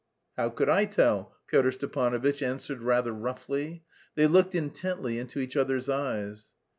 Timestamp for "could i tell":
0.49-1.35